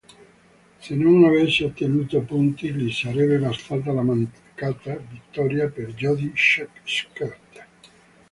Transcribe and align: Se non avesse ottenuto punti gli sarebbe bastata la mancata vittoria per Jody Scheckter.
Se 0.79 0.95
non 0.95 1.25
avesse 1.25 1.63
ottenuto 1.63 2.21
punti 2.21 2.73
gli 2.73 2.91
sarebbe 2.91 3.37
bastata 3.37 3.91
la 3.91 4.01
mancata 4.01 4.95
vittoria 4.95 5.69
per 5.69 5.93
Jody 5.93 6.31
Scheckter. 6.35 7.37